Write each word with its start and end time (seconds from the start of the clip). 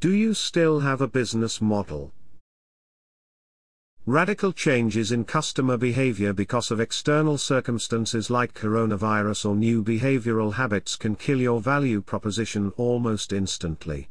Do 0.00 0.12
you 0.12 0.32
still 0.32 0.78
have 0.78 1.00
a 1.00 1.08
business 1.08 1.60
model? 1.60 2.12
Radical 4.06 4.52
changes 4.52 5.10
in 5.10 5.24
customer 5.24 5.76
behavior 5.76 6.32
because 6.32 6.70
of 6.70 6.78
external 6.78 7.36
circumstances 7.36 8.30
like 8.30 8.54
coronavirus 8.54 9.46
or 9.46 9.56
new 9.56 9.82
behavioral 9.82 10.54
habits 10.54 10.94
can 10.94 11.16
kill 11.16 11.40
your 11.40 11.60
value 11.60 12.00
proposition 12.00 12.72
almost 12.76 13.32
instantly. 13.32 14.08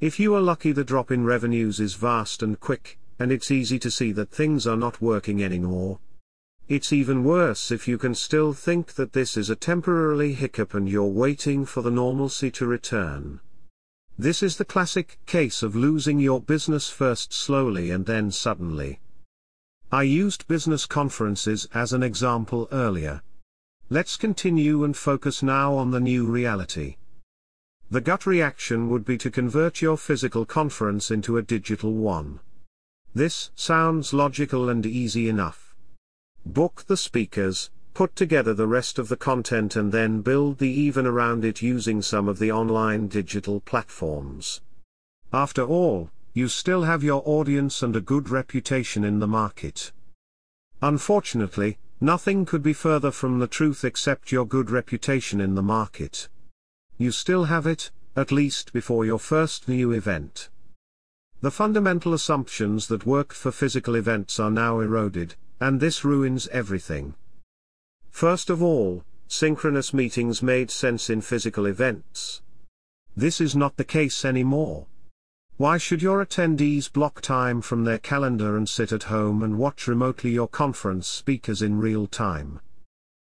If 0.00 0.20
you 0.20 0.34
are 0.34 0.40
lucky, 0.42 0.70
the 0.70 0.84
drop 0.84 1.10
in 1.10 1.24
revenues 1.24 1.80
is 1.80 1.94
vast 1.94 2.42
and 2.42 2.60
quick, 2.60 2.98
and 3.18 3.32
it's 3.32 3.50
easy 3.50 3.78
to 3.78 3.90
see 3.90 4.12
that 4.12 4.30
things 4.30 4.66
are 4.66 4.76
not 4.76 5.00
working 5.00 5.42
anymore. 5.42 5.98
It's 6.68 6.92
even 6.92 7.24
worse 7.24 7.70
if 7.70 7.88
you 7.88 7.96
can 7.96 8.14
still 8.14 8.52
think 8.52 8.92
that 8.96 9.14
this 9.14 9.38
is 9.38 9.48
a 9.48 9.56
temporarily 9.56 10.34
hiccup 10.34 10.74
and 10.74 10.86
you're 10.86 11.06
waiting 11.06 11.64
for 11.64 11.80
the 11.80 11.90
normalcy 11.90 12.50
to 12.50 12.66
return. 12.66 13.40
This 14.20 14.42
is 14.42 14.58
the 14.58 14.66
classic 14.66 15.18
case 15.24 15.62
of 15.62 15.74
losing 15.74 16.20
your 16.20 16.42
business 16.42 16.90
first 16.90 17.32
slowly 17.32 17.90
and 17.90 18.04
then 18.04 18.30
suddenly. 18.30 19.00
I 19.90 20.02
used 20.02 20.46
business 20.46 20.84
conferences 20.84 21.66
as 21.72 21.94
an 21.94 22.02
example 22.02 22.68
earlier. 22.70 23.22
Let's 23.88 24.18
continue 24.18 24.84
and 24.84 24.94
focus 24.94 25.42
now 25.42 25.72
on 25.72 25.90
the 25.90 26.00
new 26.00 26.26
reality. 26.26 26.96
The 27.90 28.02
gut 28.02 28.26
reaction 28.26 28.90
would 28.90 29.06
be 29.06 29.16
to 29.16 29.30
convert 29.30 29.80
your 29.80 29.96
physical 29.96 30.44
conference 30.44 31.10
into 31.10 31.38
a 31.38 31.42
digital 31.42 31.94
one. 31.94 32.40
This 33.14 33.50
sounds 33.54 34.12
logical 34.12 34.68
and 34.68 34.84
easy 34.84 35.30
enough. 35.30 35.74
Book 36.44 36.84
the 36.88 36.98
speakers, 36.98 37.70
put 38.00 38.16
together 38.16 38.54
the 38.54 38.66
rest 38.66 38.98
of 38.98 39.08
the 39.10 39.16
content 39.30 39.76
and 39.76 39.92
then 39.92 40.22
build 40.22 40.56
the 40.56 40.70
even 40.70 41.06
around 41.06 41.44
it 41.44 41.60
using 41.60 42.00
some 42.00 42.28
of 42.28 42.38
the 42.38 42.50
online 42.50 43.06
digital 43.08 43.60
platforms. 43.60 44.62
After 45.34 45.60
all, 45.60 46.08
you 46.32 46.48
still 46.48 46.84
have 46.84 47.04
your 47.04 47.22
audience 47.26 47.82
and 47.82 47.94
a 47.94 48.00
good 48.00 48.30
reputation 48.30 49.04
in 49.04 49.18
the 49.18 49.26
market. 49.26 49.92
Unfortunately, 50.80 51.76
nothing 52.00 52.46
could 52.46 52.62
be 52.62 52.72
further 52.72 53.10
from 53.10 53.38
the 53.38 53.46
truth 53.46 53.84
except 53.84 54.32
your 54.32 54.46
good 54.46 54.70
reputation 54.70 55.38
in 55.38 55.54
the 55.54 55.62
market. 55.62 56.30
You 56.96 57.10
still 57.10 57.44
have 57.52 57.66
it, 57.66 57.90
at 58.16 58.32
least 58.32 58.72
before 58.72 59.04
your 59.04 59.18
first 59.18 59.68
new 59.68 59.92
event. 59.92 60.48
The 61.42 61.50
fundamental 61.50 62.14
assumptions 62.14 62.86
that 62.86 63.04
worked 63.04 63.34
for 63.34 63.52
physical 63.52 63.94
events 63.94 64.40
are 64.40 64.50
now 64.50 64.80
eroded, 64.80 65.34
and 65.60 65.80
this 65.80 66.02
ruins 66.02 66.48
everything. 66.48 67.14
First 68.10 68.50
of 68.50 68.62
all, 68.62 69.04
synchronous 69.28 69.94
meetings 69.94 70.42
made 70.42 70.70
sense 70.70 71.08
in 71.08 71.20
physical 71.20 71.66
events. 71.66 72.42
This 73.16 73.40
is 73.40 73.56
not 73.56 73.76
the 73.76 73.84
case 73.84 74.24
anymore. 74.24 74.86
Why 75.56 75.78
should 75.78 76.00
your 76.00 76.24
attendees 76.24 76.90
block 76.90 77.20
time 77.20 77.60
from 77.60 77.84
their 77.84 77.98
calendar 77.98 78.56
and 78.56 78.68
sit 78.68 78.92
at 78.92 79.04
home 79.04 79.42
and 79.42 79.58
watch 79.58 79.86
remotely 79.86 80.30
your 80.30 80.48
conference 80.48 81.06
speakers 81.06 81.60
in 81.60 81.78
real 81.78 82.06
time? 82.06 82.60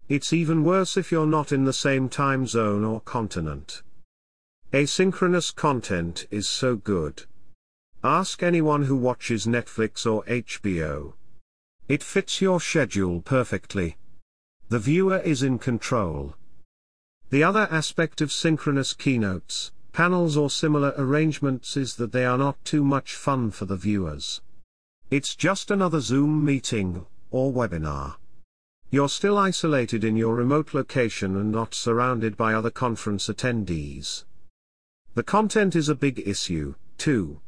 It's 0.08 0.32
even 0.32 0.62
worse 0.62 0.96
if 0.96 1.10
you're 1.10 1.26
not 1.26 1.50
in 1.50 1.64
the 1.64 1.72
same 1.72 2.08
time 2.08 2.46
zone 2.46 2.84
or 2.84 3.00
continent. 3.00 3.82
Asynchronous 4.72 5.54
content 5.54 6.26
is 6.30 6.46
so 6.46 6.76
good. 6.76 7.24
Ask 8.04 8.42
anyone 8.42 8.84
who 8.84 8.96
watches 8.96 9.46
Netflix 9.46 10.04
or 10.04 10.22
HBO. 10.24 11.14
It 11.88 12.02
fits 12.02 12.40
your 12.40 12.60
schedule 12.60 13.22
perfectly. 13.22 13.96
The 14.68 14.78
viewer 14.80 15.18
is 15.18 15.44
in 15.44 15.60
control. 15.60 16.34
The 17.30 17.44
other 17.44 17.68
aspect 17.70 18.20
of 18.20 18.32
synchronous 18.32 18.94
keynotes, 18.94 19.70
panels 19.92 20.36
or 20.36 20.50
similar 20.50 20.92
arrangements 20.98 21.76
is 21.76 21.94
that 21.96 22.10
they 22.10 22.24
are 22.24 22.36
not 22.36 22.64
too 22.64 22.82
much 22.82 23.14
fun 23.14 23.52
for 23.52 23.64
the 23.64 23.76
viewers. 23.76 24.40
It's 25.08 25.36
just 25.36 25.70
another 25.70 26.00
Zoom 26.00 26.44
meeting, 26.44 27.06
or 27.30 27.52
webinar. 27.52 28.16
You're 28.90 29.08
still 29.08 29.38
isolated 29.38 30.02
in 30.02 30.16
your 30.16 30.34
remote 30.34 30.74
location 30.74 31.36
and 31.36 31.52
not 31.52 31.72
surrounded 31.72 32.36
by 32.36 32.52
other 32.52 32.70
conference 32.70 33.28
attendees. 33.28 34.24
The 35.14 35.22
content 35.22 35.76
is 35.76 35.88
a 35.88 35.94
big 35.94 36.26
issue, 36.26 36.74
too. 36.98 37.40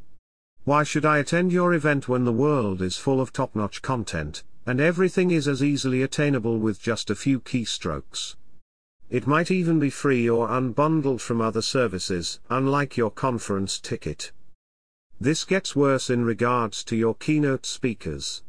Why 0.65 0.85
should 0.85 1.05
I 1.05 1.19
attend 1.19 1.51
your 1.51 1.75
event 1.75 2.09
when 2.09 2.25
the 2.25 2.33
world 2.33 2.81
is 2.81 2.97
full 2.97 3.21
of 3.21 3.33
top 3.33 3.57
notch 3.57 3.83
content, 3.83 4.45
and 4.69 4.83
everything 4.83 5.31
is 5.31 5.49
as 5.49 5.63
easily 5.63 6.03
attainable 6.03 6.59
with 6.59 6.79
just 6.79 7.09
a 7.09 7.15
few 7.15 7.41
keystrokes. 7.41 8.37
It 9.09 9.27
might 9.27 9.51
even 9.51 9.79
be 9.79 9.89
free 9.89 10.29
or 10.29 10.47
unbundled 10.47 11.23
from 11.23 11.41
other 11.41 11.63
services, 11.63 12.39
unlike 12.51 12.95
your 12.95 13.11
conference 13.11 13.81
ticket. 13.81 14.31
This 15.19 15.47
gets 15.47 15.75
worse 15.75 16.11
in 16.11 16.23
regards 16.23 16.85
to 16.85 16.97
your 16.97 17.15
keynote 17.15 17.65
speakers. 17.65 18.43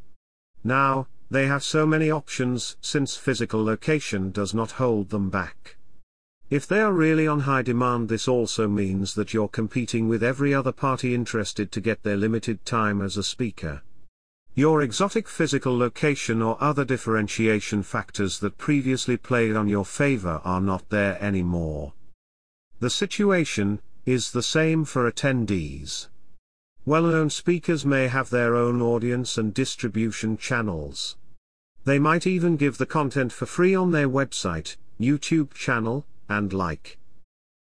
Now, 0.62 1.08
they 1.32 1.48
have 1.48 1.64
so 1.64 1.86
many 1.86 2.12
options 2.12 2.76
since 2.82 3.16
physical 3.16 3.64
location 3.64 4.32
does 4.32 4.54
not 4.54 4.72
hold 4.72 5.12
them 5.12 5.30
back. 5.30 5.78
If 6.50 6.68
they 6.68 6.82
are 6.82 6.92
really 6.92 7.28
on 7.28 7.42
high 7.42 7.62
demand, 7.62 8.10
this 8.10 8.28
also 8.28 8.68
means 8.68 9.14
that 9.14 9.34
you're 9.34 9.48
competing 9.48 10.10
with 10.10 10.22
every 10.22 10.54
other 10.54 10.74
party 10.74 11.16
interested 11.16 11.72
to 11.72 11.80
get 11.80 12.04
their 12.04 12.18
limited 12.18 12.66
time 12.66 13.02
as 13.02 13.16
a 13.16 13.24
speaker. 13.24 13.84
Your 14.60 14.82
exotic 14.82 15.30
physical 15.30 15.78
location 15.78 16.42
or 16.42 16.62
other 16.62 16.84
differentiation 16.84 17.82
factors 17.82 18.40
that 18.40 18.58
previously 18.58 19.16
played 19.16 19.56
on 19.56 19.70
your 19.70 19.86
favor 19.86 20.42
are 20.44 20.60
not 20.60 20.90
there 20.90 21.18
anymore. 21.24 21.94
The 22.82 22.90
situation 22.90 23.80
is 24.06 24.32
the 24.32 24.44
same 24.44 24.84
for 24.84 25.10
attendees. 25.10 26.10
Well-known 26.86 27.30
speakers 27.30 27.86
may 27.86 28.10
have 28.10 28.32
their 28.32 28.54
own 28.54 28.82
audience 28.82 29.38
and 29.38 29.54
distribution 29.54 30.36
channels. 30.36 31.16
They 31.86 31.98
might 31.98 32.28
even 32.28 32.58
give 32.58 32.80
the 32.80 32.86
content 32.86 33.32
for 33.32 33.46
free 33.46 33.74
on 33.74 33.92
their 33.92 34.10
website, 34.10 34.76
YouTube 35.00 35.54
channel, 35.54 36.06
and 36.28 36.52
like. 36.52 36.98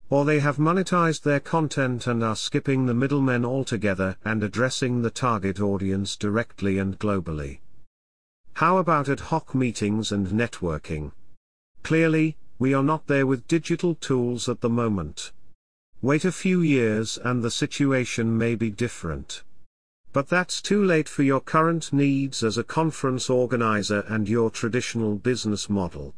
Or 0.10 0.24
they 0.24 0.40
have 0.40 0.58
monetized 0.58 1.24
their 1.24 1.42
content 1.42 2.08
and 2.08 2.24
are 2.24 2.36
skipping 2.36 2.86
the 2.86 2.94
middlemen 2.94 3.44
altogether 3.44 4.18
and 4.24 4.42
addressing 4.42 5.02
the 5.02 5.10
target 5.10 5.60
audience 5.60 6.16
directly 6.16 6.78
and 6.78 6.98
globally. 6.98 7.60
How 8.54 8.78
about 8.78 9.10
ad 9.10 9.20
hoc 9.20 9.54
meetings 9.54 10.12
and 10.12 10.28
networking? 10.28 11.12
Clearly, 11.84 12.38
we 12.58 12.74
are 12.74 12.84
not 12.84 13.08
there 13.08 13.28
with 13.28 13.48
digital 13.48 13.96
tools 13.96 14.48
at 14.48 14.62
the 14.62 14.70
moment. 14.70 15.32
Wait 16.02 16.24
a 16.24 16.32
few 16.32 16.62
years 16.62 17.20
and 17.24 17.44
the 17.44 17.52
situation 17.52 18.38
may 18.38 18.56
be 18.56 18.70
different. 18.70 19.44
But 20.14 20.30
that's 20.30 20.62
too 20.62 20.84
late 20.84 21.10
for 21.10 21.24
your 21.24 21.42
current 21.42 21.92
needs 21.92 22.44
as 22.44 22.58
a 22.58 22.64
conference 22.64 23.30
organizer 23.30 24.06
and 24.08 24.30
your 24.30 24.50
traditional 24.50 25.16
business 25.16 25.70
model. 25.70 26.16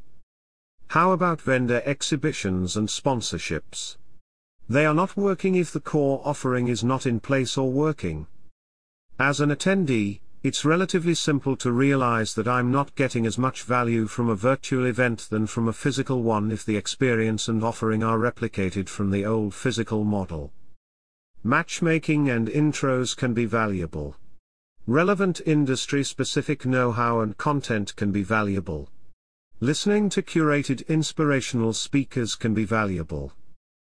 How 0.93 1.11
about 1.11 1.39
vendor 1.39 1.83
exhibitions 1.85 2.75
and 2.75 2.87
sponsorships? 2.87 3.97
They 4.67 4.87
are 4.87 4.93
not 4.95 5.15
working 5.15 5.53
if 5.53 5.71
the 5.71 5.79
core 5.79 6.19
offering 6.25 6.67
is 6.67 6.83
not 6.83 7.05
in 7.05 7.19
place 7.19 7.59
or 7.59 7.71
working. 7.71 8.25
As 9.19 9.39
an 9.39 9.51
attendee, 9.51 10.21
it's 10.41 10.65
relatively 10.65 11.13
simple 11.13 11.55
to 11.57 11.71
realize 11.71 12.33
that 12.33 12.47
I'm 12.47 12.71
not 12.71 12.95
getting 12.95 13.27
as 13.27 13.37
much 13.37 13.61
value 13.61 14.07
from 14.07 14.29
a 14.29 14.35
virtual 14.35 14.87
event 14.87 15.27
than 15.29 15.45
from 15.45 15.67
a 15.67 15.73
physical 15.73 16.23
one 16.23 16.51
if 16.51 16.65
the 16.65 16.77
experience 16.77 17.47
and 17.47 17.63
offering 17.63 18.01
are 18.01 18.17
replicated 18.17 18.89
from 18.89 19.11
the 19.11 19.25
old 19.25 19.53
physical 19.53 20.03
model. 20.03 20.51
Matchmaking 21.43 22.31
and 22.31 22.47
intros 22.47 23.15
can 23.15 23.35
be 23.35 23.45
valuable. 23.45 24.15
Relevant 24.87 25.39
industry 25.45 26.03
specific 26.03 26.65
know 26.65 26.91
how 26.91 27.19
and 27.19 27.37
content 27.37 27.95
can 27.95 28.11
be 28.11 28.23
valuable. 28.23 28.89
Listening 29.61 30.07
to 30.11 30.21
curated 30.21 30.87
inspirational 30.87 31.73
speakers 31.73 32.35
can 32.35 32.53
be 32.53 32.63
valuable. 32.63 33.33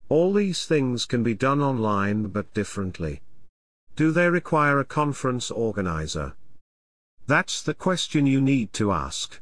All 0.10 0.32
these 0.32 0.68
things 0.68 1.06
can 1.06 1.24
be 1.24 1.34
done 1.34 1.60
online 1.60 2.28
but 2.28 2.54
differently. 2.54 3.24
Do 3.96 4.12
they 4.12 4.30
require 4.30 4.80
a 4.80 4.86
conference 4.86 5.50
organizer? 5.50 6.36
That's 7.26 7.64
the 7.64 7.74
question 7.74 8.28
you 8.28 8.42
need 8.42 8.74
to 8.74 8.92
ask. 8.92 9.40